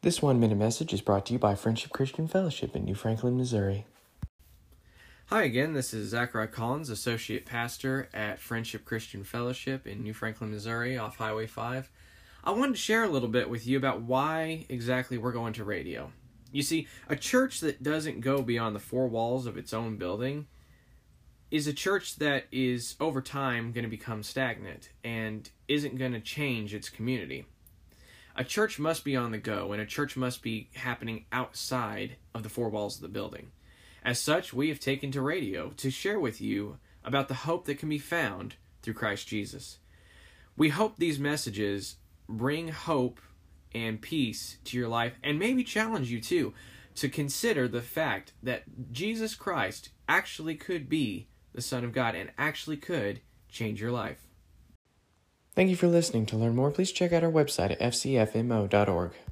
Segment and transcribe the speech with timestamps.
[0.00, 3.36] This one minute message is brought to you by Friendship Christian Fellowship in New Franklin,
[3.36, 3.84] Missouri.
[5.26, 10.52] Hi again, this is Zachariah Collins, Associate Pastor at Friendship Christian Fellowship in New Franklin,
[10.52, 11.90] Missouri, off Highway 5.
[12.44, 15.64] I wanted to share a little bit with you about why exactly we're going to
[15.64, 16.12] radio.
[16.52, 20.46] You see, a church that doesn't go beyond the four walls of its own building
[21.50, 26.20] is a church that is over time going to become stagnant and isn't going to
[26.20, 27.46] change its community.
[28.38, 32.44] A church must be on the go, and a church must be happening outside of
[32.44, 33.50] the four walls of the building.
[34.04, 37.80] As such, we have taken to radio to share with you about the hope that
[37.80, 39.78] can be found through Christ Jesus.
[40.56, 41.96] We hope these messages
[42.28, 43.20] bring hope
[43.74, 46.54] and peace to your life and maybe challenge you too
[46.94, 52.30] to consider the fact that Jesus Christ actually could be the Son of God and
[52.38, 54.27] actually could change your life.
[55.58, 56.24] Thank you for listening.
[56.26, 59.10] To learn more, please check out our website at fcfmo.org.